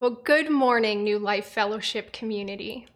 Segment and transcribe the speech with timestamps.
[0.00, 2.86] Well, good morning, New Life Fellowship community.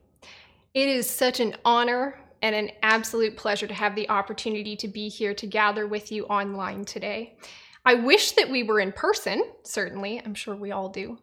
[0.73, 5.09] It is such an honor and an absolute pleasure to have the opportunity to be
[5.09, 7.37] here to gather with you online today.
[7.85, 11.19] I wish that we were in person, certainly, I'm sure we all do,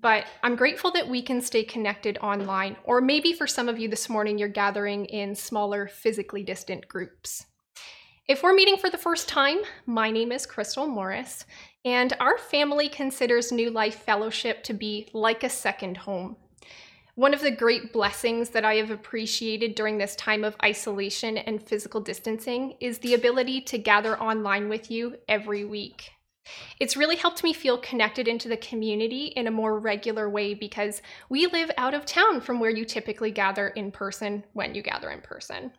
[0.00, 3.88] but I'm grateful that we can stay connected online, or maybe for some of you
[3.88, 7.44] this morning, you're gathering in smaller, physically distant groups.
[8.28, 11.44] If we're meeting for the first time, my name is Crystal Morris,
[11.84, 16.36] and our family considers New Life Fellowship to be like a second home.
[17.14, 21.62] One of the great blessings that I have appreciated during this time of isolation and
[21.62, 26.10] physical distancing is the ability to gather online with you every week.
[26.80, 31.02] It's really helped me feel connected into the community in a more regular way because
[31.28, 35.10] we live out of town from where you typically gather in person when you gather
[35.10, 35.72] in person.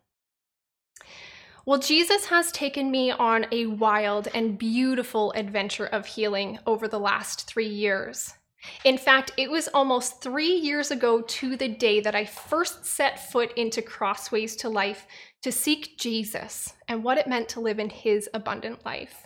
[1.68, 7.00] Well, Jesus has taken me on a wild and beautiful adventure of healing over the
[7.00, 8.36] last three years.
[8.84, 13.32] In fact, it was almost three years ago to the day that I first set
[13.32, 15.08] foot into Crossways to Life
[15.42, 19.26] to seek Jesus and what it meant to live in his abundant life.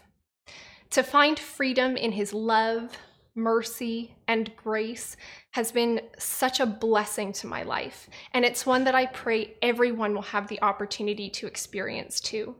[0.91, 2.97] To find freedom in his love,
[3.39, 5.17] mercy, and grace
[5.51, 8.09] has been such a blessing to my life.
[8.33, 12.55] And it's one that I pray everyone will have the opportunity to experience too.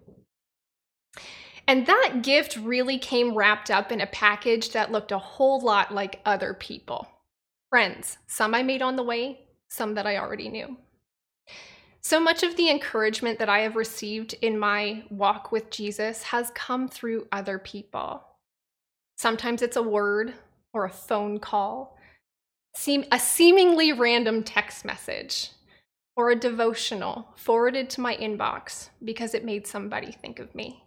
[1.67, 5.93] And that gift really came wrapped up in a package that looked a whole lot
[5.93, 7.07] like other people.
[7.69, 10.77] Friends, some I made on the way, some that I already knew.
[12.01, 16.49] So much of the encouragement that I have received in my walk with Jesus has
[16.55, 18.23] come through other people.
[19.17, 20.33] Sometimes it's a word,
[20.73, 21.97] or a phone call,
[22.75, 25.51] seem, a seemingly random text message,
[26.15, 30.83] or a devotional forwarded to my inbox because it made somebody think of me.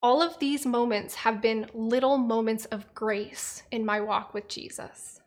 [0.00, 5.20] All of these moments have been little moments of grace in my walk with Jesus.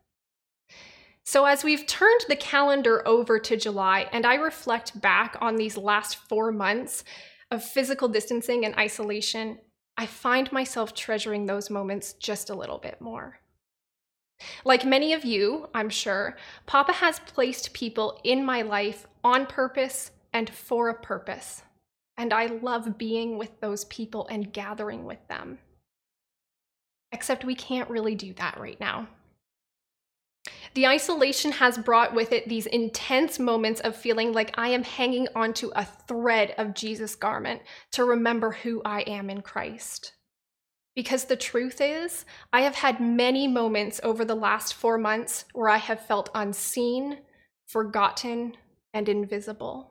[1.23, 5.77] So, as we've turned the calendar over to July and I reflect back on these
[5.77, 7.03] last four months
[7.51, 9.59] of physical distancing and isolation,
[10.01, 13.39] I find myself treasuring those moments just a little bit more.
[14.65, 20.09] Like many of you, I'm sure, Papa has placed people in my life on purpose
[20.33, 21.61] and for a purpose.
[22.17, 25.59] And I love being with those people and gathering with them.
[27.11, 29.07] Except we can't really do that right now.
[30.73, 35.27] The isolation has brought with it these intense moments of feeling like I am hanging
[35.35, 37.61] onto a thread of Jesus' garment
[37.91, 40.13] to remember who I am in Christ.
[40.95, 45.69] Because the truth is, I have had many moments over the last four months where
[45.69, 47.19] I have felt unseen,
[47.67, 48.55] forgotten,
[48.93, 49.90] and invisible.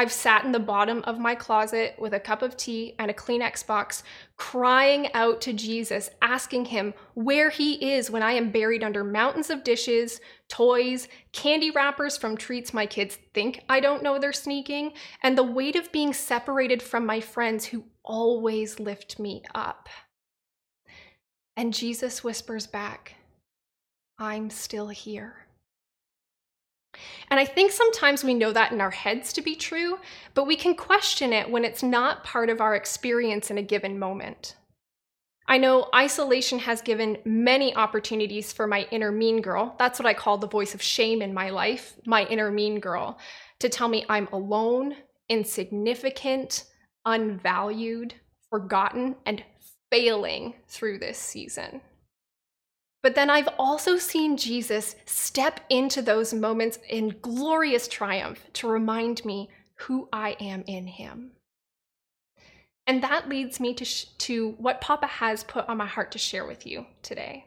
[0.00, 3.14] I've sat in the bottom of my closet with a cup of tea and a
[3.14, 4.02] Kleenex box,
[4.38, 9.50] crying out to Jesus, asking him where he is when I am buried under mountains
[9.50, 14.94] of dishes, toys, candy wrappers from treats my kids think I don't know they're sneaking,
[15.22, 19.90] and the weight of being separated from my friends who always lift me up.
[21.58, 23.16] And Jesus whispers back,
[24.18, 25.46] I'm still here.
[27.30, 29.98] And I think sometimes we know that in our heads to be true,
[30.34, 33.98] but we can question it when it's not part of our experience in a given
[33.98, 34.56] moment.
[35.46, 39.74] I know isolation has given many opportunities for my inner mean girl.
[39.78, 43.18] That's what I call the voice of shame in my life, my inner mean girl,
[43.58, 44.94] to tell me I'm alone,
[45.28, 46.64] insignificant,
[47.04, 48.14] unvalued,
[48.48, 49.42] forgotten, and
[49.90, 51.80] failing through this season.
[53.02, 59.24] But then I've also seen Jesus step into those moments in glorious triumph to remind
[59.24, 61.30] me who I am in him.
[62.86, 66.18] And that leads me to, sh- to what Papa has put on my heart to
[66.18, 67.46] share with you today.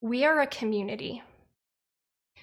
[0.00, 1.22] We are a community.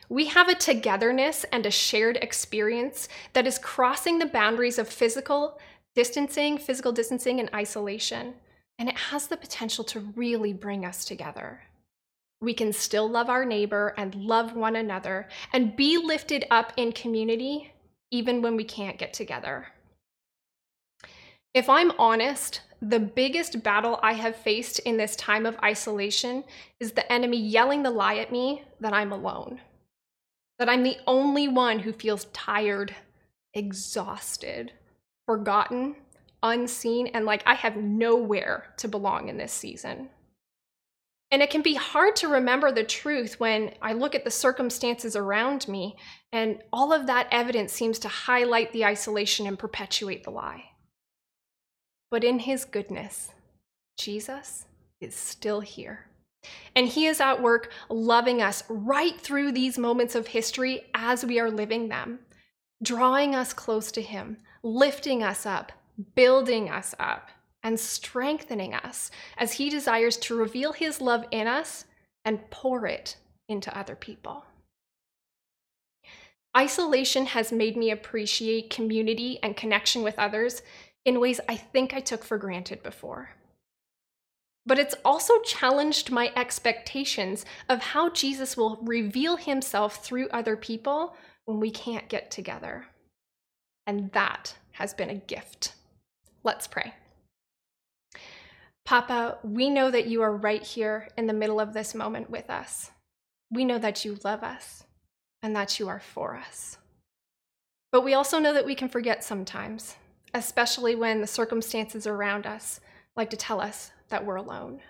[0.10, 5.58] We have a togetherness and a shared experience that is crossing the boundaries of physical
[5.96, 8.36] distancing, physical distancing, and isolation
[8.80, 11.62] and it has the potential to really bring us together.
[12.42, 16.92] We can still love our neighbor and love one another and be lifted up in
[16.92, 17.72] community
[18.12, 19.68] even when we can't get together.
[21.54, 26.44] If I'm honest, the biggest battle I have faced in this time of isolation
[26.80, 29.62] is the enemy yelling the lie at me that I'm alone,
[30.60, 32.94] that I'm the only one who feels tired,
[33.54, 34.74] exhausted,
[35.26, 35.96] forgotten,
[36.44, 40.10] unseen, and like I have nowhere to belong in this season.
[41.32, 45.16] And it can be hard to remember the truth when I look at the circumstances
[45.16, 45.96] around me,
[46.32, 50.66] and all of that evidence seems to highlight the isolation and perpetuate the lie.
[52.12, 53.32] But in his goodness,
[53.98, 54.66] Jesus
[55.02, 56.08] is still here,
[56.76, 61.40] And He is at work loving us right through these moments of history as we
[61.40, 62.20] are living them,
[62.82, 65.72] drawing us close to Him, lifting us up,
[66.16, 67.30] building us up,
[67.64, 71.86] and strengthening us as He desires to reveal His love in us
[72.26, 73.18] and pour it
[73.48, 74.46] into other people.
[76.56, 80.62] Isolation has made me appreciate community and connection with others
[81.04, 83.32] in ways I think I took for granted before.
[84.66, 91.16] But it's also challenged my expectations of how Jesus will reveal himself through other people
[91.46, 92.86] when we can't get together.
[93.86, 95.74] And that has been a gift.
[96.44, 96.94] Let's pray.
[98.86, 102.50] Papa, we know that you are right here in the middle of this moment with
[102.50, 102.92] us.
[103.50, 104.84] We know that you love us
[105.42, 106.78] and that you are for us.
[107.92, 109.96] But we also know that we can forget sometimes,
[110.34, 112.82] especially when the circumstances around us
[113.16, 114.82] like to tell us that we're alone.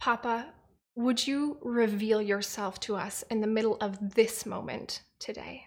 [0.00, 0.46] Papa,
[0.96, 5.66] would you reveal yourself to us in the middle of this moment today?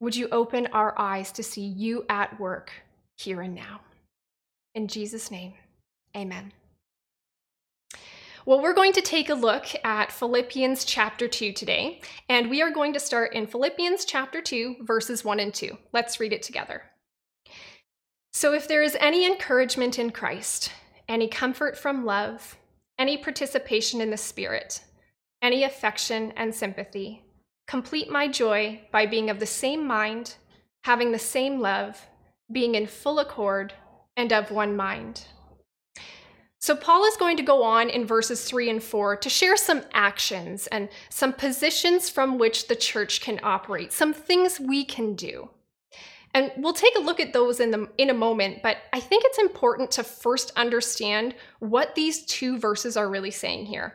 [0.00, 2.72] Would you open our eyes to see you at work
[3.16, 3.80] here and now?
[4.74, 5.54] In Jesus' name,
[6.16, 6.52] amen.
[8.46, 12.70] Well, we're going to take a look at Philippians chapter 2 today, and we are
[12.70, 15.78] going to start in Philippians chapter 2, verses 1 and 2.
[15.94, 16.82] Let's read it together.
[18.34, 20.72] So, if there is any encouragement in Christ,
[21.08, 22.58] any comfort from love,
[22.98, 24.82] any participation in the Spirit,
[25.40, 27.24] any affection and sympathy,
[27.66, 30.34] complete my joy by being of the same mind,
[30.82, 32.08] having the same love,
[32.50, 33.74] being in full accord,
[34.16, 35.26] and of one mind.
[36.58, 39.82] So, Paul is going to go on in verses three and four to share some
[39.92, 45.50] actions and some positions from which the church can operate, some things we can do.
[46.32, 49.24] And we'll take a look at those in, the, in a moment, but I think
[49.26, 53.94] it's important to first understand what these two verses are really saying here.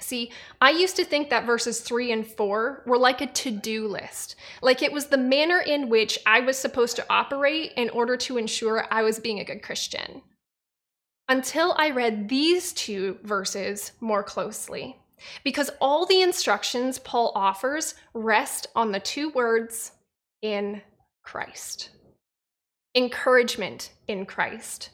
[0.00, 3.88] See, I used to think that verses three and four were like a to do
[3.88, 8.16] list, like it was the manner in which I was supposed to operate in order
[8.18, 10.22] to ensure I was being a good Christian.
[11.28, 14.96] Until I read these two verses more closely.
[15.42, 19.92] Because all the instructions Paul offers rest on the two words
[20.42, 20.80] in
[21.24, 21.90] Christ.
[22.94, 24.90] Encouragement in Christ,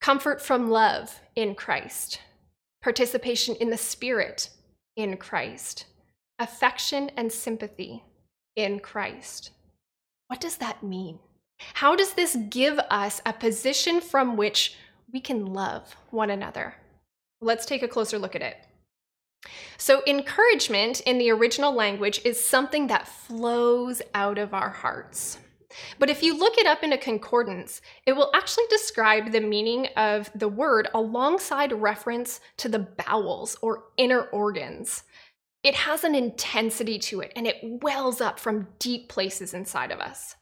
[0.00, 2.20] comfort from love in Christ,
[2.86, 4.48] participation in the Spirit
[4.94, 5.86] in Christ,
[6.38, 8.04] affection and sympathy
[8.54, 9.50] in Christ.
[10.28, 11.18] What does that mean?
[11.74, 14.76] How does this give us a position from which
[15.12, 16.74] we can love one another.
[17.40, 18.56] Let's take a closer look at it.
[19.78, 25.38] So, encouragement in the original language is something that flows out of our hearts.
[25.98, 29.86] But if you look it up in a concordance, it will actually describe the meaning
[29.96, 35.04] of the word alongside reference to the bowels or inner organs.
[35.62, 40.00] It has an intensity to it and it wells up from deep places inside of
[40.00, 40.36] us.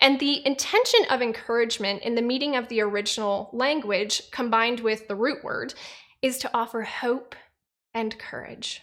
[0.00, 5.16] And the intention of encouragement in the meaning of the original language combined with the
[5.16, 5.74] root word
[6.22, 7.34] is to offer hope
[7.94, 8.82] and courage.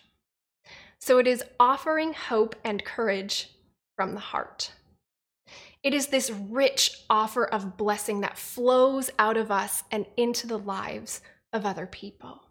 [0.99, 3.49] So it is offering hope and courage
[3.95, 4.71] from the heart.
[5.83, 10.59] It is this rich offer of blessing that flows out of us and into the
[10.59, 11.21] lives
[11.51, 12.41] of other people.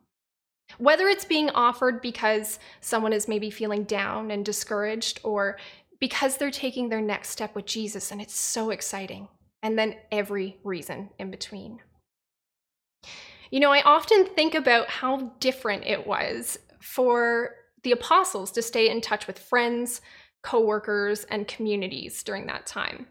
[0.79, 5.59] Whether it's being offered because someone is maybe feeling down and discouraged, or
[6.01, 9.29] because they're taking their next step with Jesus and it's so exciting.
[9.63, 11.81] And then every reason in between.
[13.51, 17.51] You know, I often think about how different it was for
[17.83, 20.01] the apostles to stay in touch with friends,
[20.43, 23.07] coworkers, and communities during that time.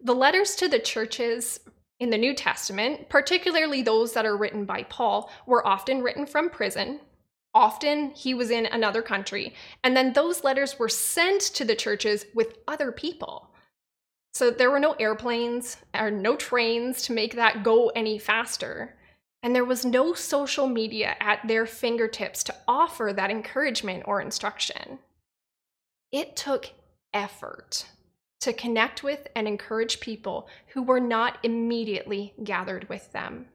[0.00, 1.60] The letters to the churches
[1.98, 6.50] in the New Testament, particularly those that are written by Paul, were often written from
[6.50, 7.00] prison
[7.56, 12.26] Often he was in another country, and then those letters were sent to the churches
[12.34, 13.48] with other people.
[14.34, 18.94] So there were no airplanes or no trains to make that go any faster.
[19.42, 24.98] And there was no social media at their fingertips to offer that encouragement or instruction.
[26.12, 26.70] It took
[27.12, 27.86] effort
[28.40, 33.46] to connect with and encourage people who were not immediately gathered with them.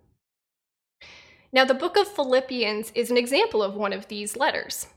[1.53, 4.87] Now, the book of Philippians is an example of one of these letters.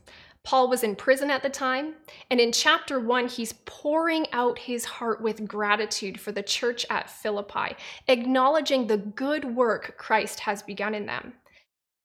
[0.43, 1.95] Paul was in prison at the time,
[2.29, 7.09] and in chapter one, he's pouring out his heart with gratitude for the church at
[7.09, 7.75] Philippi,
[8.07, 11.33] acknowledging the good work Christ has begun in them,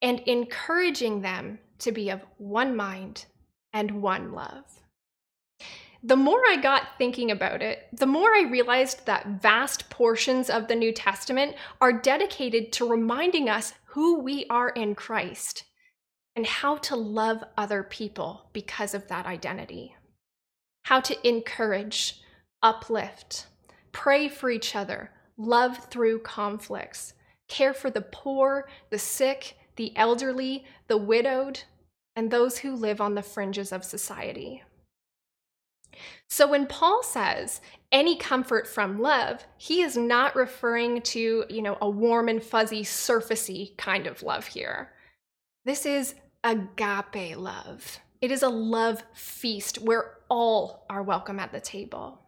[0.00, 3.26] and encouraging them to be of one mind
[3.72, 4.79] and one love.
[6.02, 10.66] The more I got thinking about it, the more I realized that vast portions of
[10.66, 15.64] the New Testament are dedicated to reminding us who we are in Christ
[16.34, 19.94] and how to love other people because of that identity.
[20.84, 22.22] How to encourage,
[22.62, 23.46] uplift,
[23.92, 27.12] pray for each other, love through conflicts,
[27.48, 31.64] care for the poor, the sick, the elderly, the widowed,
[32.16, 34.62] and those who live on the fringes of society.
[36.28, 37.60] So when Paul says
[37.92, 42.82] any comfort from love, he is not referring to, you know, a warm and fuzzy,
[42.82, 44.92] surfacey kind of love here.
[45.64, 47.98] This is agape love.
[48.20, 52.20] It is a love feast where all are welcome at the table.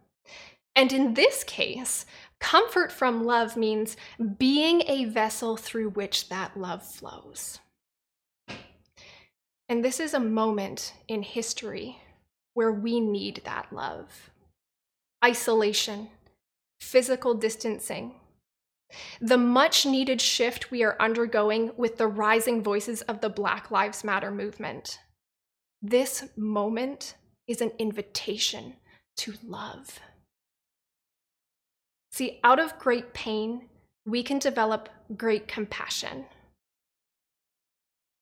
[0.75, 2.05] And in this case,
[2.39, 3.95] comfort from love means
[4.37, 7.59] being a vessel through which that love flows.
[9.69, 11.99] And this is a moment in history
[12.53, 14.29] where we need that love
[15.23, 16.09] isolation,
[16.81, 18.15] physical distancing.
[19.21, 24.03] The much needed shift we are undergoing with the rising voices of the Black Lives
[24.03, 24.99] Matter movement.
[25.81, 27.15] This moment
[27.47, 28.75] is an invitation
[29.17, 29.99] to love.
[32.11, 33.69] See, out of great pain,
[34.05, 36.25] we can develop great compassion.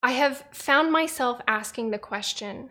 [0.04, 2.70] I have found myself asking the question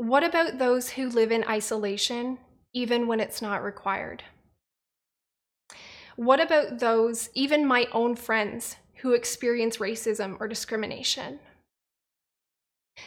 [0.00, 2.38] what about those who live in isolation,
[2.72, 4.22] even when it's not required?
[6.16, 11.38] What about those, even my own friends, who experience racism or discrimination?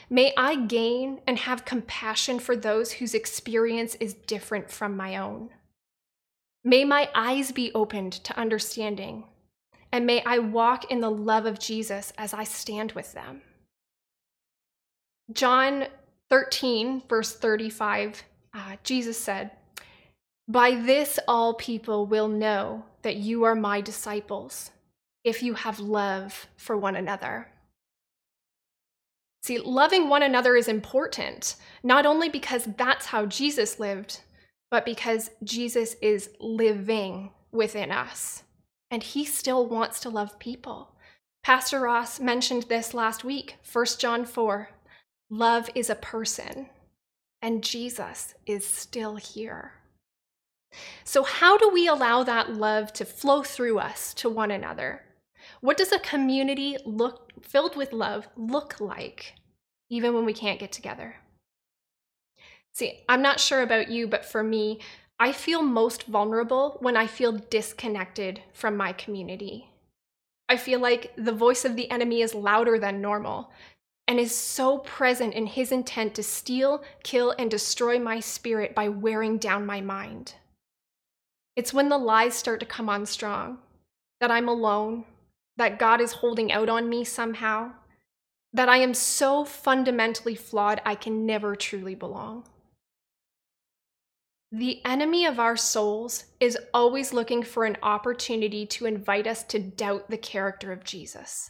[0.07, 5.49] May I gain and have compassion for those whose experience is different from my own.
[6.63, 9.23] May my eyes be opened to understanding,
[9.91, 13.41] and may I walk in the love of Jesus as I stand with them.
[15.31, 15.87] John
[16.33, 18.23] 13, verse 35,
[18.55, 19.51] uh, Jesus said,
[20.47, 24.71] By this all people will know that you are my disciples,
[25.23, 27.49] if you have love for one another.
[29.43, 34.21] See, loving one another is important, not only because that's how Jesus lived,
[34.71, 38.41] but because Jesus is living within us.
[38.89, 40.95] And he still wants to love people.
[41.43, 44.69] Pastor Ross mentioned this last week, 1 John 4,
[45.33, 46.69] Love is a person,
[47.41, 49.71] and Jesus is still here.
[51.03, 55.01] So, how do we allow that love to flow through us to one another?
[55.59, 59.33] What does a community look filled with love look like,
[59.89, 61.15] even when we can't get together?
[62.75, 64.81] See, I'm not sure about you, but for me,
[65.19, 69.67] I feel most vulnerable when I feel disconnected from my community.
[70.47, 73.49] I feel like the voice of the enemy is louder than normal,
[74.07, 78.89] and is so present in his intent to steal, kill, and destroy my spirit by
[78.89, 80.35] wearing down my mind.
[81.55, 83.59] It's when the lies start to come on strong
[84.19, 85.03] that I'm alone,
[85.57, 87.73] that God is holding out on me somehow,
[88.53, 92.45] that I am so fundamentally flawed I can never truly belong.
[94.49, 99.59] The enemy of our souls is always looking for an opportunity to invite us to
[99.59, 101.49] doubt the character of Jesus.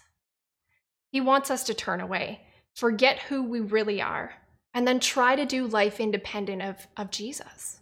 [1.14, 2.42] He wants us to turn away,
[2.76, 4.34] forget who we really are,
[4.74, 7.80] and then try to do life independent of, of Jesus.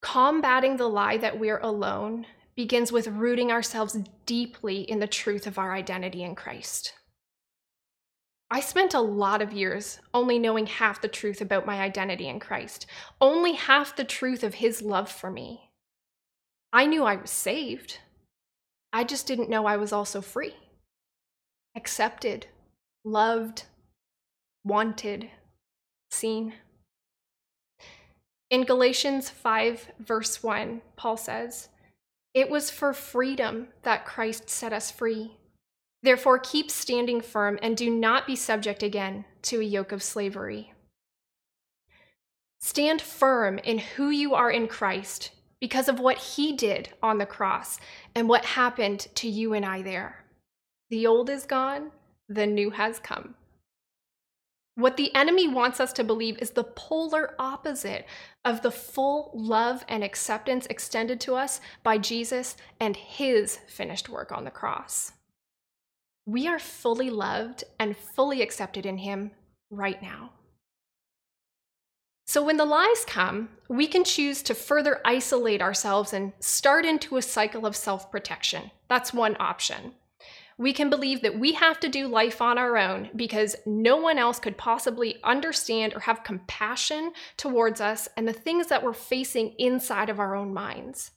[0.00, 2.24] Combating the lie that we're alone
[2.56, 6.94] begins with rooting ourselves deeply in the truth of our identity in Christ.
[8.50, 12.40] I spent a lot of years only knowing half the truth about my identity in
[12.40, 12.86] Christ,
[13.20, 15.68] only half the truth of His love for me.
[16.72, 17.98] I knew I was saved.
[18.90, 20.54] I just didn't know I was also free
[21.76, 22.46] accepted,
[23.04, 23.64] loved,
[24.64, 25.30] wanted,
[26.10, 26.54] seen.
[28.50, 31.68] In Galatians 5, verse 1, Paul says,
[32.34, 35.32] It was for freedom that Christ set us free.
[36.02, 40.72] Therefore, keep standing firm and do not be subject again to a yoke of slavery.
[42.60, 47.26] Stand firm in who you are in Christ because of what he did on the
[47.26, 47.78] cross
[48.14, 50.23] and what happened to you and I there.
[50.90, 51.90] The old is gone,
[52.28, 53.34] the new has come.
[54.76, 58.06] What the enemy wants us to believe is the polar opposite
[58.44, 64.32] of the full love and acceptance extended to us by Jesus and his finished work
[64.32, 65.12] on the cross.
[66.26, 69.30] We are fully loved and fully accepted in him
[69.70, 70.32] right now.
[72.26, 77.16] So, when the lies come, we can choose to further isolate ourselves and start into
[77.16, 78.70] a cycle of self protection.
[78.88, 79.92] That's one option
[80.58, 84.18] we can believe that we have to do life on our own because no one
[84.18, 89.54] else could possibly understand or have compassion towards us and the things that we're facing
[89.58, 91.10] inside of our own minds.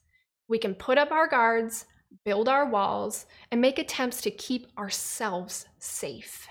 [0.48, 1.84] We can put up our guards,
[2.24, 6.48] build our walls, and make attempts to keep ourselves safe.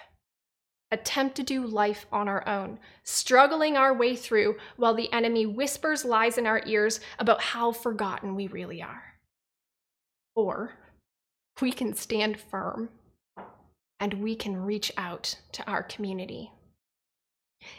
[0.92, 6.06] Attempt to do life on our own, struggling our way through while the enemy whispers
[6.06, 9.04] lies in our ears about how forgotten we really are.
[10.34, 10.72] Or
[11.62, 12.90] we can stand firm
[14.00, 16.52] and we can reach out to our community.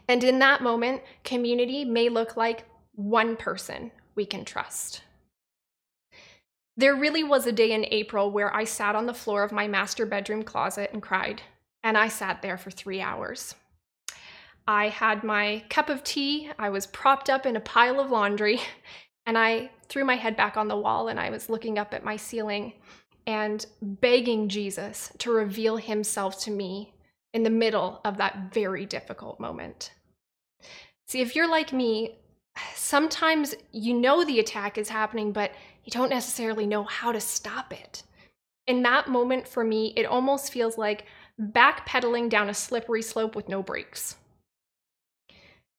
[0.08, 5.02] And in that moment, community may look like one person we can trust.
[6.76, 9.66] There really was a day in April where I sat on the floor of my
[9.66, 11.42] master bedroom closet and cried,
[11.82, 13.54] and I sat there for three hours.
[14.66, 18.60] I had my cup of tea, I was propped up in a pile of laundry,
[19.26, 22.04] and I threw my head back on the wall and I was looking up at
[22.04, 22.74] my ceiling
[23.28, 26.94] and begging Jesus to reveal himself to me
[27.34, 29.92] in the middle of that very difficult moment.
[31.06, 32.16] See, if you're like me,
[32.74, 35.52] sometimes you know the attack is happening, but
[35.84, 38.02] you don't necessarily know how to stop it.
[38.66, 41.04] In that moment, for me, it almost feels like
[41.38, 44.16] backpedaling down a slippery slope with no brakes.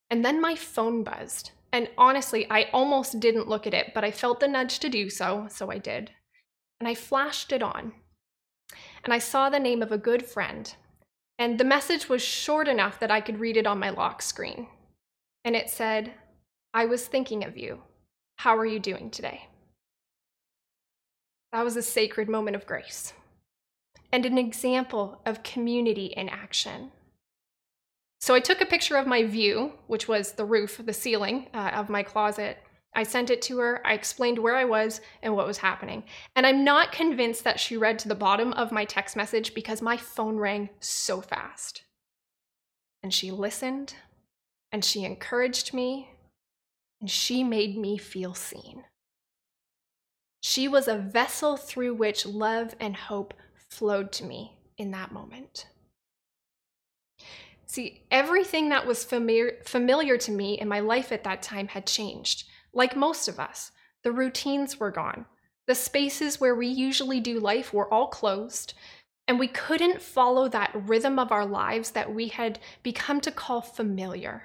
[0.08, 1.50] And then my phone buzzed.
[1.72, 5.10] And honestly, I almost didn't look at it, but I felt the nudge to do
[5.10, 6.12] so, so I did.
[6.80, 7.92] And I flashed it on.
[9.04, 10.74] And I saw the name of a good friend.
[11.38, 14.66] And the message was short enough that I could read it on my lock screen.
[15.44, 16.12] And it said,
[16.74, 17.80] I was thinking of you.
[18.38, 19.46] How are you doing today?
[21.52, 23.12] That was a sacred moment of grace
[24.12, 26.90] and an example of community in action.
[28.20, 31.70] So I took a picture of my view, which was the roof, the ceiling uh,
[31.74, 32.58] of my closet.
[32.94, 33.80] I sent it to her.
[33.86, 36.04] I explained where I was and what was happening.
[36.34, 39.80] And I'm not convinced that she read to the bottom of my text message because
[39.80, 41.82] my phone rang so fast.
[43.02, 43.94] And she listened
[44.72, 46.10] and she encouraged me
[47.00, 48.84] and she made me feel seen.
[50.42, 53.34] She was a vessel through which love and hope
[53.68, 55.66] flowed to me in that moment.
[57.66, 61.86] See, everything that was familiar, familiar to me in my life at that time had
[61.86, 62.48] changed.
[62.72, 65.26] Like most of us, the routines were gone.
[65.66, 68.74] The spaces where we usually do life were all closed,
[69.28, 73.60] and we couldn't follow that rhythm of our lives that we had become to call
[73.60, 74.42] familiar.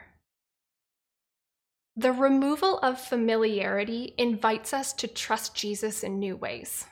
[1.96, 6.86] The removal of familiarity invites us to trust Jesus in new ways.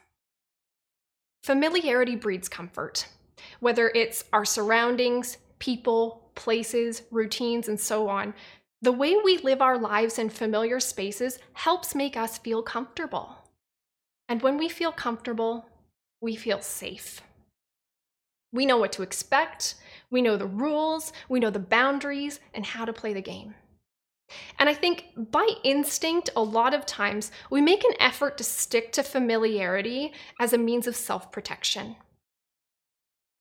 [1.43, 3.07] Familiarity breeds comfort,
[3.59, 8.33] whether it's our surroundings, people, places, routines, and so on.
[8.83, 13.33] The way we live our lives in familiar spaces helps make us feel comfortable.
[14.27, 15.65] And when we feel comfortable,
[16.19, 17.21] we feel safe.
[18.51, 19.75] We know what to expect,
[20.11, 23.55] we know the rules, we know the boundaries, and how to play the game.
[24.59, 28.91] And I think by instinct, a lot of times we make an effort to stick
[28.93, 31.95] to familiarity as a means of self protection.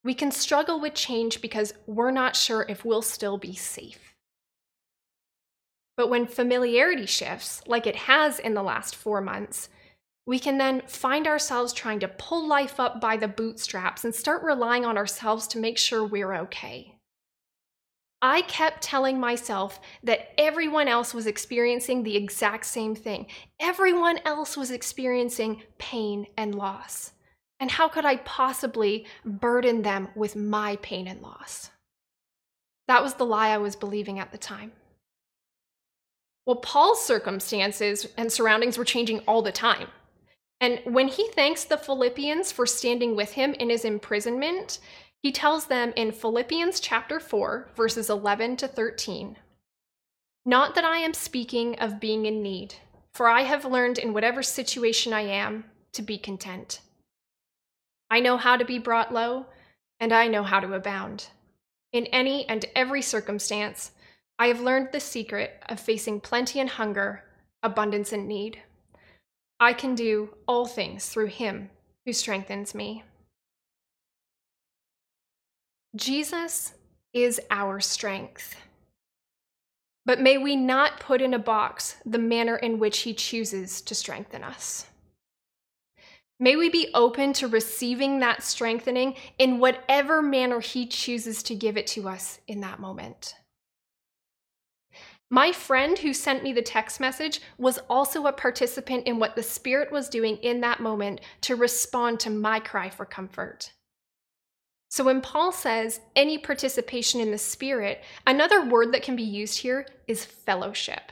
[0.04, 4.11] We can struggle with change because we're not sure if we'll still be safe.
[5.96, 9.68] But when familiarity shifts, like it has in the last four months,
[10.26, 14.42] we can then find ourselves trying to pull life up by the bootstraps and start
[14.42, 16.94] relying on ourselves to make sure we're okay.
[18.24, 23.26] I kept telling myself that everyone else was experiencing the exact same thing.
[23.58, 27.12] Everyone else was experiencing pain and loss.
[27.58, 31.70] And how could I possibly burden them with my pain and loss?
[32.86, 34.70] That was the lie I was believing at the time.
[36.46, 39.88] Well, Paul's circumstances and surroundings were changing all the time.
[40.60, 44.78] And when he thanks the Philippians for standing with him in his imprisonment,
[45.22, 49.36] he tells them in Philippians chapter 4, verses 11 to 13
[50.44, 52.74] Not that I am speaking of being in need,
[53.12, 56.80] for I have learned in whatever situation I am to be content.
[58.10, 59.46] I know how to be brought low,
[60.00, 61.28] and I know how to abound.
[61.92, 63.92] In any and every circumstance,
[64.38, 67.24] I have learned the secret of facing plenty and hunger,
[67.62, 68.58] abundance and need.
[69.60, 71.70] I can do all things through him
[72.04, 73.04] who strengthens me.
[75.94, 76.74] Jesus
[77.12, 78.56] is our strength.
[80.04, 83.94] But may we not put in a box the manner in which he chooses to
[83.94, 84.86] strengthen us.
[86.40, 91.76] May we be open to receiving that strengthening in whatever manner he chooses to give
[91.76, 93.36] it to us in that moment.
[95.32, 99.42] My friend who sent me the text message was also a participant in what the
[99.42, 103.72] Spirit was doing in that moment to respond to my cry for comfort.
[104.90, 109.56] So when Paul says any participation in the Spirit, another word that can be used
[109.56, 111.10] here is fellowship.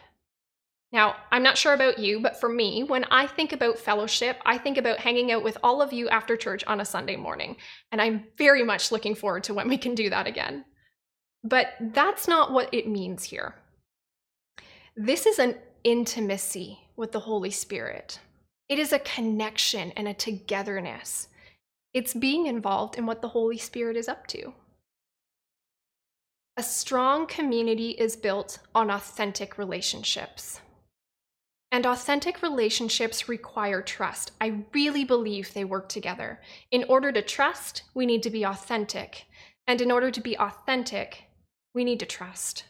[0.93, 4.59] Now, I'm not sure about you, but for me, when I think about fellowship, I
[4.59, 7.57] think about hanging out with all of you after church on a Sunday morning.
[7.91, 10.67] And I'm very much looking forward to when we can do that again.
[11.43, 13.55] But that's not what it means here.
[14.97, 18.19] This is an intimacy with the Holy Spirit,
[18.69, 21.29] it is a connection and a togetherness.
[21.93, 24.55] It's being involved in what the Holy Spirit is up to.
[26.57, 30.61] A strong community is built on authentic relationships.
[31.73, 34.33] And authentic relationships require trust.
[34.41, 36.41] I really believe they work together.
[36.71, 39.27] In order to trust, we need to be authentic.
[39.67, 41.25] And in order to be authentic,
[41.75, 42.65] we need to trust.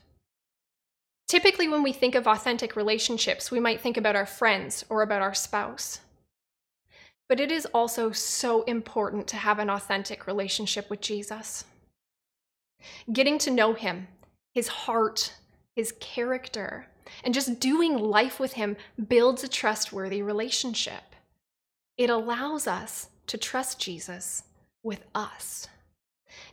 [1.31, 5.23] Typically, when we think of authentic relationships, we might think about our friends or about
[5.23, 6.01] our spouse.
[7.29, 11.67] But it is also so important to have an authentic relationship with Jesus.
[13.13, 14.09] Getting to know him,
[14.55, 15.35] his heart,
[15.77, 16.89] his character,
[17.23, 21.15] and just doing life with him builds a trustworthy relationship.
[21.97, 24.43] It allows us to trust Jesus
[24.83, 25.69] with us.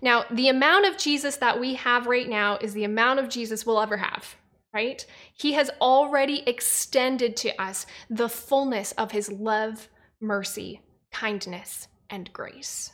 [0.04, 3.66] Now, the amount of Jesus that we have right now is the amount of Jesus
[3.66, 4.36] we'll ever have,
[4.74, 5.06] right?
[5.34, 12.92] He has already extended to us the fullness of his love, mercy, kindness, and grace.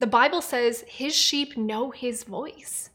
[0.00, 2.90] The Bible says his sheep know his voice.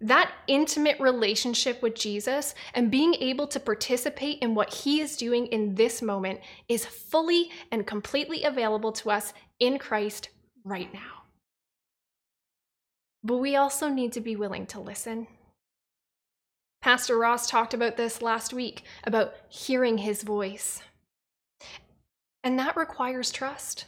[0.00, 5.46] That intimate relationship with Jesus and being able to participate in what he is doing
[5.46, 10.28] in this moment is fully and completely available to us in Christ
[10.64, 11.22] right now.
[13.22, 15.26] But we also need to be willing to listen.
[16.86, 20.80] Pastor Ross talked about this last week about hearing his voice.
[22.44, 23.86] And that requires trust.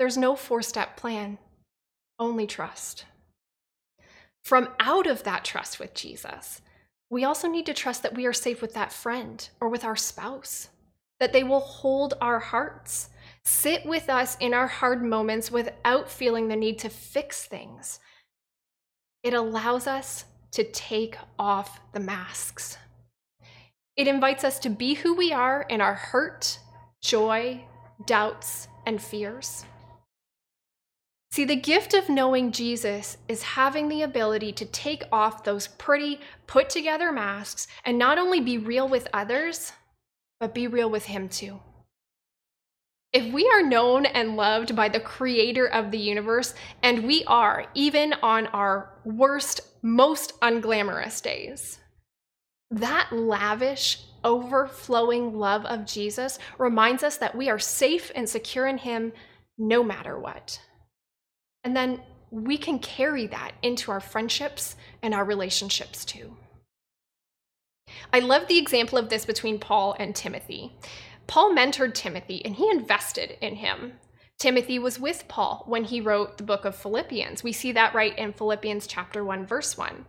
[0.00, 1.38] There's no four step plan,
[2.18, 3.04] only trust.
[4.42, 6.60] From out of that trust with Jesus,
[7.08, 9.94] we also need to trust that we are safe with that friend or with our
[9.94, 10.70] spouse,
[11.20, 13.10] that they will hold our hearts,
[13.44, 18.00] sit with us in our hard moments without feeling the need to fix things,
[19.22, 22.78] it allows us to take off the masks.
[23.96, 26.58] It invites us to be who we are in our hurt,
[27.00, 27.64] joy,
[28.06, 29.64] doubts, and fears.
[31.32, 36.20] See, the gift of knowing Jesus is having the ability to take off those pretty,
[36.46, 39.72] put together masks and not only be real with others,
[40.38, 41.58] but be real with Him too.
[43.14, 47.66] If we are known and loved by the creator of the universe, and we are,
[47.72, 51.78] even on our worst, most unglamorous days,
[52.72, 58.78] that lavish, overflowing love of Jesus reminds us that we are safe and secure in
[58.78, 59.12] Him
[59.56, 60.60] no matter what.
[61.62, 62.00] And then
[62.32, 66.36] we can carry that into our friendships and our relationships too.
[68.12, 70.72] I love the example of this between Paul and Timothy.
[71.26, 73.94] Paul mentored Timothy and he invested in him.
[74.38, 77.42] Timothy was with Paul when he wrote the book of Philippians.
[77.42, 80.04] We see that right in Philippians chapter 1 verse 1.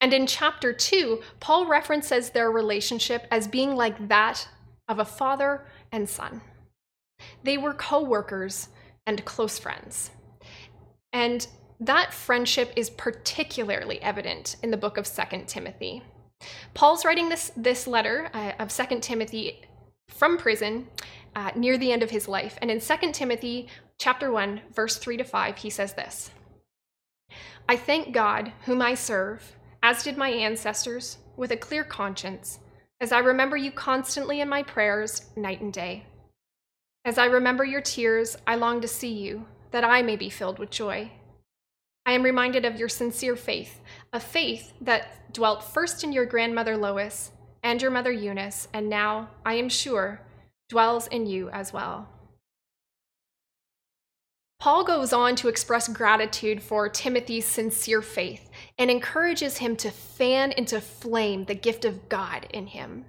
[0.00, 4.48] And in chapter 2, Paul references their relationship as being like that
[4.88, 6.40] of a father and son.
[7.42, 8.68] They were co-workers
[9.06, 10.10] and close friends.
[11.12, 11.46] And
[11.80, 16.02] that friendship is particularly evident in the book of Second Timothy.
[16.72, 19.62] Paul's writing this, this letter uh, of Second Timothy
[20.10, 20.88] from prison
[21.34, 22.58] uh, near the end of his life.
[22.60, 23.68] And in 2 Timothy
[23.98, 26.30] chapter 1, verse 3 to 5, he says this
[27.68, 32.58] I thank God, whom I serve, as did my ancestors, with a clear conscience,
[33.00, 36.04] as I remember you constantly in my prayers, night and day.
[37.04, 40.58] As I remember your tears, I long to see you, that I may be filled
[40.58, 41.12] with joy.
[42.04, 43.80] I am reminded of your sincere faith,
[44.12, 47.30] a faith that dwelt first in your grandmother Lois
[47.62, 50.20] and your mother Eunice, and now, I am sure,
[50.68, 52.08] dwells in you as well.
[54.60, 60.52] Paul goes on to express gratitude for Timothy's sincere faith and encourages him to fan
[60.52, 63.06] into flame the gift of God in him.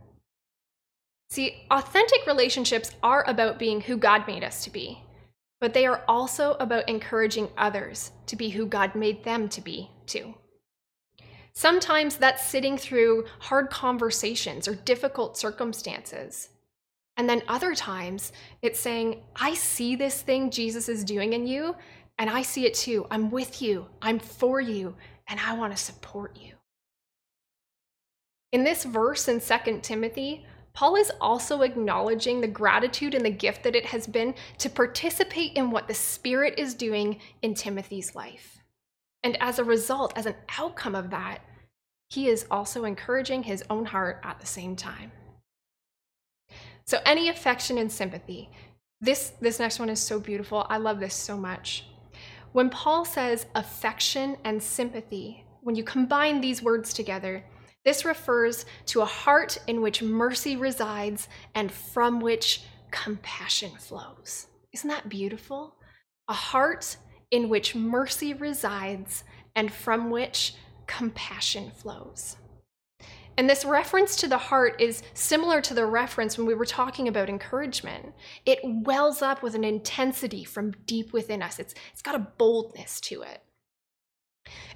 [1.29, 5.03] See, authentic relationships are about being who God made us to be,
[5.59, 9.89] but they are also about encouraging others to be who God made them to be,
[10.05, 10.33] too.
[11.53, 16.49] Sometimes that's sitting through hard conversations or difficult circumstances.
[17.17, 21.75] And then other times it's saying, I see this thing Jesus is doing in you,
[22.17, 23.05] and I see it too.
[23.11, 24.95] I'm with you, I'm for you,
[25.27, 26.53] and I want to support you.
[28.51, 33.63] In this verse in 2 Timothy, Paul is also acknowledging the gratitude and the gift
[33.63, 38.60] that it has been to participate in what the Spirit is doing in Timothy's life.
[39.23, 41.39] And as a result, as an outcome of that,
[42.09, 45.11] he is also encouraging his own heart at the same time.
[46.85, 48.49] So, any affection and sympathy.
[48.99, 50.65] This, this next one is so beautiful.
[50.69, 51.85] I love this so much.
[52.51, 57.43] When Paul says affection and sympathy, when you combine these words together,
[57.85, 64.47] this refers to a heart in which mercy resides and from which compassion flows.
[64.73, 65.75] Isn't that beautiful?
[66.27, 66.97] A heart
[67.31, 69.23] in which mercy resides
[69.55, 70.53] and from which
[70.85, 72.35] compassion flows.
[73.37, 77.07] And this reference to the heart is similar to the reference when we were talking
[77.07, 78.13] about encouragement.
[78.45, 82.99] It wells up with an intensity from deep within us, it's, it's got a boldness
[83.01, 83.41] to it.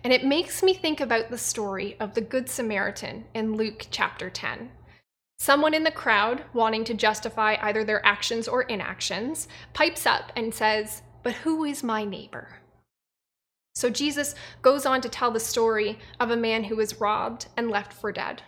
[0.04, 4.30] And it makes me think about the story of the Good Samaritan in Luke chapter
[4.30, 4.70] 10.
[5.38, 10.54] Someone in the crowd, wanting to justify either their actions or inactions, pipes up and
[10.54, 12.60] says, But who is my neighbor?
[13.74, 17.72] So Jesus goes on to tell the story of a man who was robbed and
[17.72, 18.44] left for dead.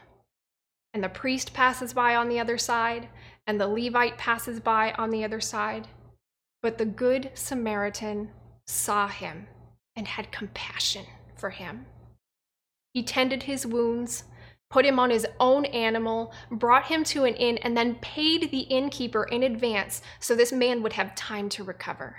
[0.93, 3.09] And the priest passes by on the other side,
[3.47, 5.87] and the Levite passes by on the other side.
[6.61, 8.29] But the Good Samaritan
[8.67, 9.47] saw him
[9.95, 11.87] and had compassion for him.
[12.93, 14.25] He tended his wounds,
[14.69, 18.67] put him on his own animal, brought him to an inn, and then paid the
[18.69, 22.17] innkeeper in advance so this man would have time to recover.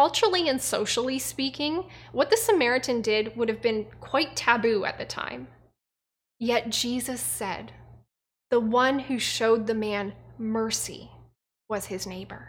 [0.00, 5.04] Culturally and socially speaking, what the Samaritan did would have been quite taboo at the
[5.04, 5.46] time.
[6.38, 7.72] Yet Jesus said,
[8.48, 11.10] the one who showed the man mercy
[11.68, 12.48] was his neighbor.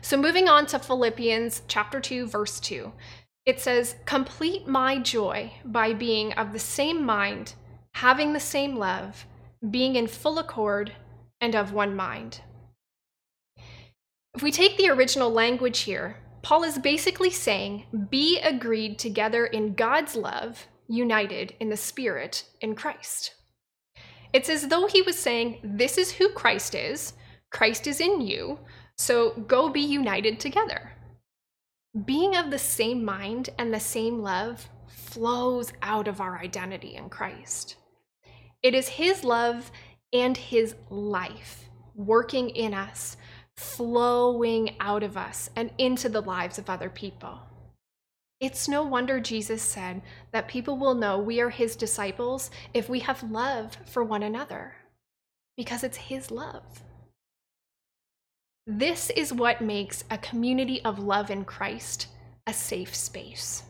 [0.00, 2.92] So, moving on to Philippians chapter 2, verse 2,
[3.44, 7.54] it says, Complete my joy by being of the same mind,
[7.94, 9.26] having the same love,
[9.68, 10.92] being in full accord,
[11.40, 12.42] and of one mind.
[14.38, 19.74] If we take the original language here, Paul is basically saying, Be agreed together in
[19.74, 23.34] God's love, united in the Spirit in Christ.
[24.32, 27.14] It's as though he was saying, This is who Christ is,
[27.50, 28.60] Christ is in you,
[28.96, 30.92] so go be united together.
[32.04, 37.08] Being of the same mind and the same love flows out of our identity in
[37.08, 37.74] Christ.
[38.62, 39.72] It is His love
[40.12, 43.16] and His life working in us,
[43.58, 47.40] flowing out of us and into the lives of other people.
[48.40, 53.00] It's no wonder Jesus said that people will know we are His disciples if we
[53.00, 54.76] have love for one another,
[55.56, 56.84] because it's His love.
[58.64, 62.06] This is what makes a community of love in Christ
[62.46, 63.64] a safe space.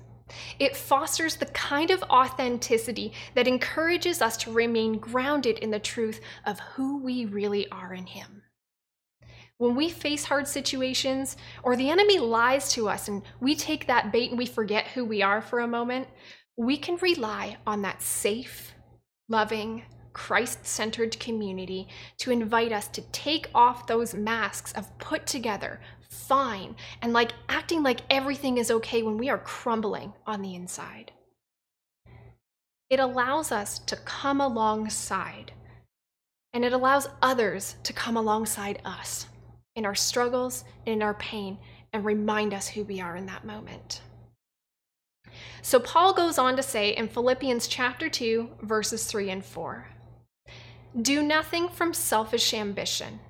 [0.58, 6.20] It fosters the kind of authenticity that encourages us to remain grounded in the truth
[6.44, 8.37] of who we really are in Him.
[9.58, 14.12] When we face hard situations or the enemy lies to us and we take that
[14.12, 16.06] bait and we forget who we are for a moment,
[16.56, 18.72] we can rely on that safe,
[19.28, 25.80] loving, Christ centered community to invite us to take off those masks of put together,
[26.08, 31.10] fine, and like acting like everything is okay when we are crumbling on the inside.
[32.90, 35.52] It allows us to come alongside,
[36.52, 39.26] and it allows others to come alongside us
[39.78, 41.56] in our struggles, in our pain,
[41.94, 44.02] and remind us who we are in that moment.
[45.62, 49.88] So Paul goes on to say in Philippians chapter 2, verses 3 and 4
[51.00, 53.20] do nothing from selfish ambition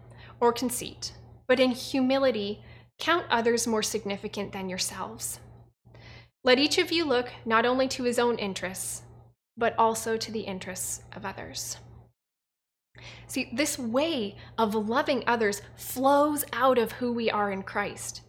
[0.40, 1.12] or conceit,
[1.46, 2.62] but in humility
[2.98, 5.40] count others more significant than yourselves.
[6.44, 9.02] Let each of you look not only to his own interests,
[9.56, 11.76] but also to the interests of others.
[13.26, 18.22] See, this way of loving others flows out of who we are in Christ.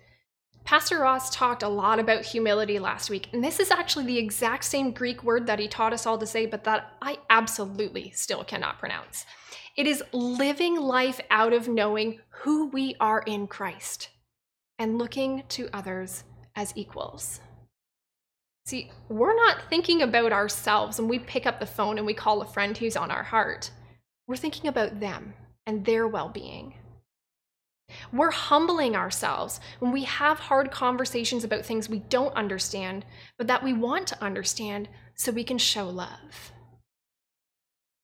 [0.63, 4.63] Pastor Ross talked a lot about humility last week, and this is actually the exact
[4.63, 8.43] same Greek word that he taught us all to say, but that I absolutely still
[8.43, 9.25] cannot pronounce.
[9.75, 14.10] It is living life out of knowing who we are in Christ
[14.77, 16.23] and looking to others
[16.55, 17.39] as equals.
[18.65, 22.41] See, we're not thinking about ourselves when we pick up the phone and we call
[22.41, 23.71] a friend who's on our heart.
[24.29, 25.33] We're thinking about them
[25.65, 26.75] and their well being.
[28.13, 33.05] We're humbling ourselves when we have hard conversations about things we don't understand,
[33.39, 36.51] but that we want to understand so we can show love.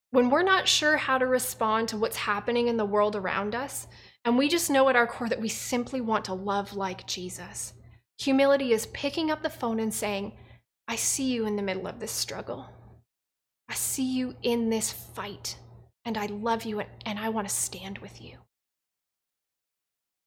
[0.10, 3.86] When we're not sure how to respond to what's happening in the world around us,
[4.24, 7.74] and we just know at our core that we simply want to love like Jesus,
[8.18, 10.32] humility is picking up the phone and saying,
[10.88, 12.68] I see you in the middle of this struggle.
[13.70, 15.58] I see you in this fight,
[16.06, 18.38] and I love you, and I want to stand with you.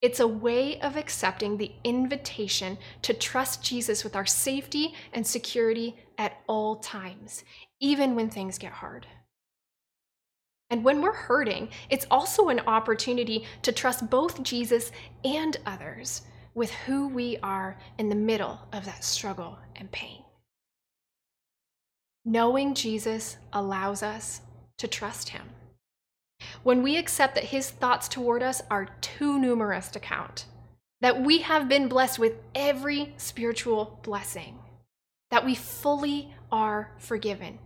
[0.00, 5.96] It's a way of accepting the invitation to trust Jesus with our safety and security
[6.18, 7.42] at all times,
[7.80, 9.06] even when things get hard.
[10.70, 14.92] And when we're hurting, it's also an opportunity to trust both Jesus
[15.24, 16.22] and others
[16.54, 20.22] with who we are in the middle of that struggle and pain.
[22.24, 24.42] Knowing Jesus allows us
[24.76, 25.42] to trust him.
[26.62, 30.46] When we accept that his thoughts toward us are too numerous to count,
[31.00, 34.58] that we have been blessed with every spiritual blessing,
[35.30, 37.58] that we fully are forgiven,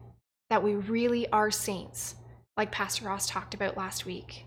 [0.50, 2.14] that we really are saints,
[2.56, 4.44] like Pastor Ross talked about last week.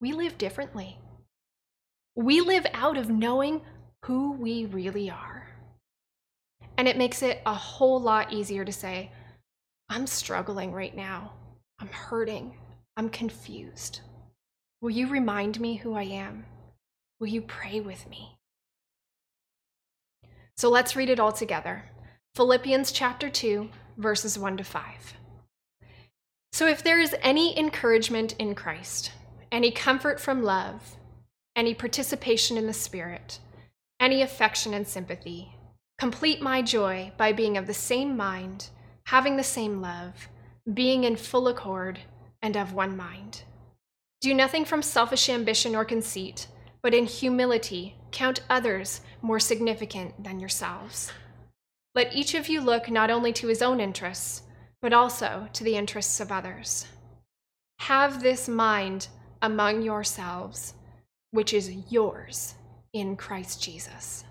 [0.00, 0.98] We live differently.
[2.14, 3.62] We live out of knowing
[4.04, 5.48] who we really are.
[6.76, 9.10] And it makes it a whole lot easier to say,
[9.88, 11.32] I'm struggling right now.
[11.78, 12.54] I'm hurting.
[12.96, 14.00] I'm confused.
[14.82, 16.44] Will you remind me who I am?
[17.18, 18.36] Will you pray with me?
[20.56, 21.84] So let's read it all together.
[22.34, 25.14] Philippians chapter 2, verses 1 to 5.
[26.52, 29.12] So if there is any encouragement in Christ,
[29.50, 30.96] any comfort from love,
[31.56, 33.38] any participation in the Spirit,
[34.00, 35.54] any affection and sympathy,
[35.98, 38.68] complete my joy by being of the same mind,
[39.06, 40.28] having the same love,
[40.74, 42.00] being in full accord,
[42.42, 43.42] and of one mind.
[44.20, 46.46] Do nothing from selfish ambition or conceit
[46.82, 51.12] but in humility count others more significant than yourselves.
[51.94, 54.42] Let each of you look not only to his own interests,
[54.80, 56.86] but also to the interests of others.
[57.80, 59.08] Have this mind
[59.40, 60.74] among yourselves,
[61.30, 62.54] which is yours
[62.92, 64.24] in Christ Jesus.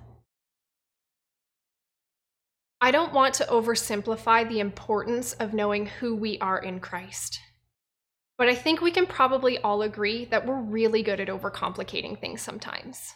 [2.82, 7.40] I don't want to oversimplify the importance of knowing who we are in Christ.
[8.42, 12.42] But I think we can probably all agree that we're really good at overcomplicating things
[12.42, 13.14] sometimes.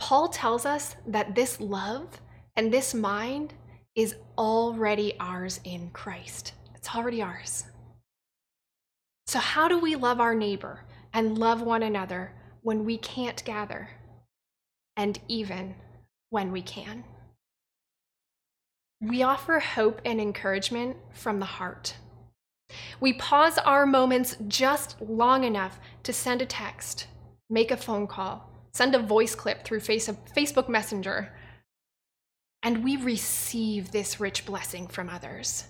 [0.00, 2.20] Paul tells us that this love
[2.56, 3.54] and this mind
[3.94, 6.54] is already ours in Christ.
[6.74, 7.66] It's already ours.
[9.28, 10.80] So, how do we love our neighbor
[11.12, 13.90] and love one another when we can't gather?
[14.96, 15.76] And even
[16.30, 17.04] when we can?
[19.00, 21.94] We offer hope and encouragement from the heart.
[23.00, 27.06] We pause our moments just long enough to send a text,
[27.50, 31.32] make a phone call, send a voice clip through Facebook Messenger,
[32.62, 35.64] and we receive this rich blessing from others.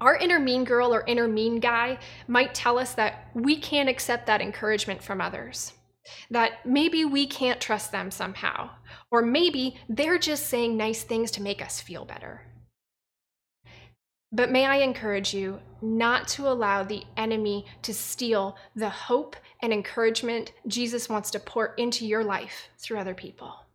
[0.00, 4.26] Our inner mean girl or inner mean guy might tell us that we can't accept
[4.26, 5.74] that encouragement from others,
[6.30, 8.70] that maybe we can't trust them somehow,
[9.10, 12.46] or maybe they're just saying nice things to make us feel better.
[14.34, 19.74] But may I encourage you not to allow the enemy to steal the hope and
[19.74, 23.66] encouragement Jesus wants to pour into your life through other people.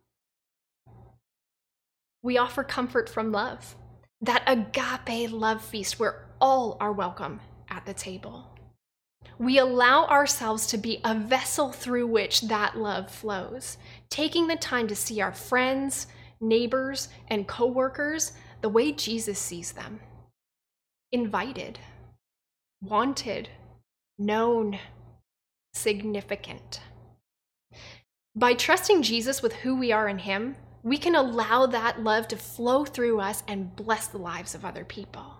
[2.22, 3.76] We offer comfort from love,
[4.20, 8.58] that agape love feast where all are welcome at the table.
[9.38, 13.78] We allow ourselves to be a vessel through which that love flows,
[14.10, 16.08] taking the time to see our friends,
[16.40, 20.00] neighbors, and coworkers the way Jesus sees them
[21.12, 21.78] invited,
[22.82, 23.48] wanted,
[24.18, 24.78] known,
[25.72, 26.80] significant.
[28.34, 32.36] By trusting Jesus with who we are in Him, we can allow that love to
[32.36, 35.34] flow through us and bless the lives of other people.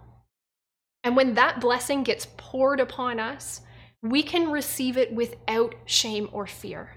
[1.05, 3.61] And when that blessing gets poured upon us,
[4.03, 6.97] we can receive it without shame or fear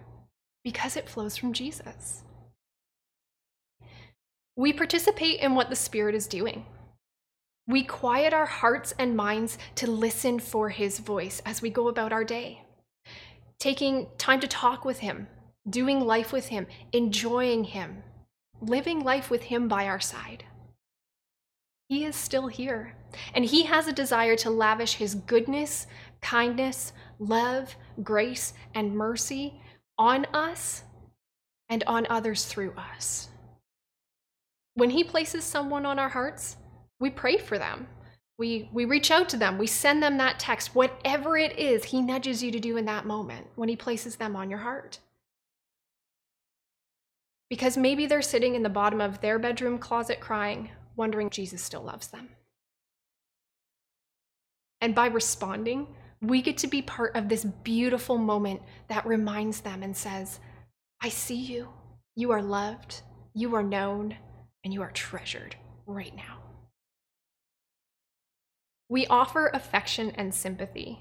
[0.64, 2.24] because it flows from Jesus.
[4.56, 6.66] We participate in what the Spirit is doing.
[7.72, 12.12] We quiet our hearts and minds to listen for his voice as we go about
[12.12, 12.64] our day,
[13.60, 15.28] taking time to talk with him,
[15.70, 18.04] doing life with him, enjoying him,
[18.60, 20.44] living life with him by our side.
[21.88, 22.98] He is still here,
[23.34, 25.88] and he has a desire to lavish his goodness,
[26.22, 29.62] kindness, love, grace, and mercy
[29.98, 30.84] on us
[31.70, 33.30] and on others through us.
[34.74, 36.58] When he places someone on our hearts,
[37.02, 37.88] we pray for them.
[38.38, 39.58] We, we reach out to them.
[39.58, 43.06] We send them that text, whatever it is He nudges you to do in that
[43.06, 45.00] moment when He places them on your heart.
[47.50, 51.82] Because maybe they're sitting in the bottom of their bedroom closet crying, wondering Jesus still
[51.84, 52.30] loves them.
[54.80, 55.88] And by responding,
[56.22, 60.40] we get to be part of this beautiful moment that reminds them and says,
[61.02, 61.68] I see you.
[62.16, 63.02] You are loved,
[63.34, 64.16] you are known,
[64.64, 65.56] and you are treasured
[65.86, 66.51] right now.
[68.92, 71.00] We offer affection and sympathy.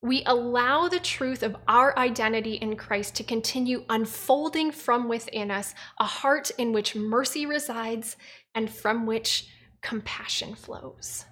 [0.00, 5.74] We allow the truth of our identity in Christ to continue unfolding from within us,
[5.98, 8.16] a heart in which mercy resides
[8.54, 9.48] and from which
[9.80, 11.24] compassion flows.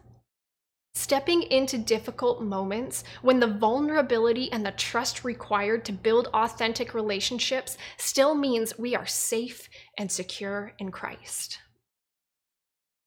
[0.94, 7.78] Stepping into difficult moments when the vulnerability and the trust required to build authentic relationships
[7.98, 11.60] still means we are safe and secure in Christ.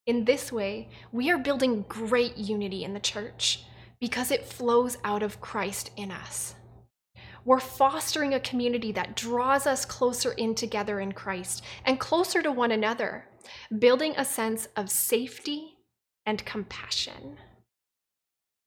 [0.05, 3.63] In this way, we are building great unity in the church
[4.01, 6.55] because it flows out of Christ in us.
[7.45, 12.51] We're fostering a community that draws us closer in together in Christ and closer to
[12.51, 13.27] one another,
[13.79, 15.77] building a sense of safety
[16.25, 17.37] and compassion.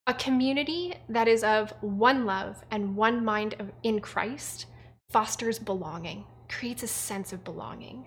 [0.07, 4.67] A community that is of one love and one mind in Christ
[5.09, 8.05] fosters belonging, creates a sense of belonging.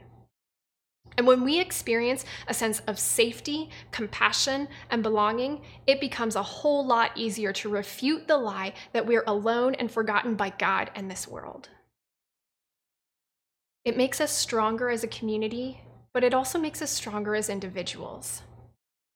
[1.16, 6.86] And when we experience a sense of safety, compassion, and belonging, it becomes a whole
[6.86, 11.28] lot easier to refute the lie that we're alone and forgotten by God and this
[11.28, 11.68] world.
[13.84, 15.80] It makes us stronger as a community,
[16.12, 18.42] but it also makes us stronger as individuals.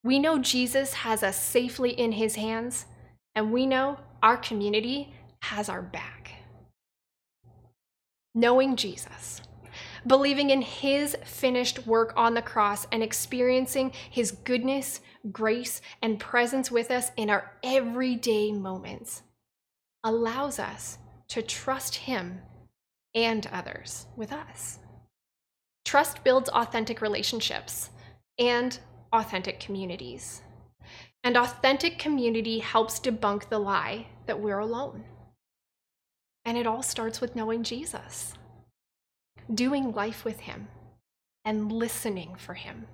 [0.03, 2.87] We know Jesus has us safely in his hands,
[3.35, 6.33] and we know our community has our back.
[8.35, 9.41] Knowing Jesus
[10.07, 15.01] believing in his finished work on the cross and experiencing his goodness,
[15.33, 19.23] grace, and presence with us in our everyday moments
[20.03, 20.99] allows us
[21.29, 22.43] to trust him
[23.15, 24.79] and others with us.
[25.85, 27.91] Trust builds authentic relationships
[28.39, 28.79] and
[29.13, 30.43] authentic communities.
[31.23, 35.05] And authentic community helps debunk the lie that we're alone.
[36.45, 38.35] And it all starts with knowing Jesus
[39.53, 40.69] doing life with Him,
[41.45, 42.87] and listening for Him.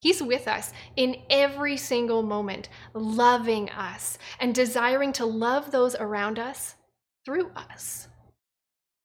[0.00, 6.38] He's with us in every single moment, loving us and desiring to love those around
[6.38, 6.76] us
[7.24, 8.08] through us.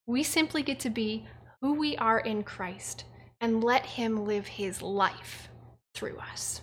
[0.05, 1.25] We simply get to be
[1.61, 3.05] who we are in Christ
[3.41, 5.49] and let Him live His life
[5.95, 6.61] through us.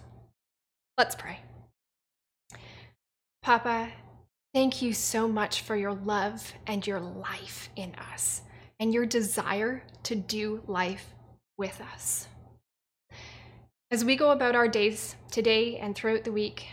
[0.96, 1.40] Let's pray.
[3.42, 3.90] Papa,
[4.54, 8.42] thank you so much for your love and your life in us
[8.80, 11.14] and your desire to do life
[11.58, 12.26] with us.
[13.92, 16.66] As we go about our days today and throughout the week,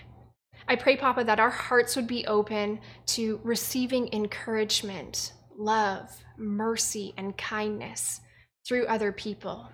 [0.68, 7.38] I pray, Papa, that our hearts would be open to receiving encouragement, love, mercy, and
[7.38, 8.22] kindness
[8.66, 9.70] through other people.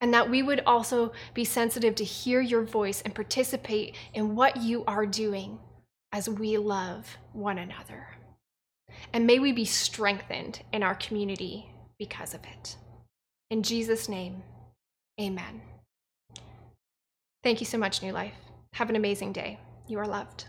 [0.00, 4.56] And that we would also be sensitive to hear your voice and participate in what
[4.56, 5.58] you are doing
[6.12, 8.06] as we love one another.
[9.12, 12.76] And may we be strengthened in our community because of it.
[13.50, 14.42] In Jesus' name,
[15.20, 15.62] amen.
[17.42, 18.34] Thank you so much, New Life.
[18.74, 19.58] Have an amazing day.
[19.86, 20.44] You are loved.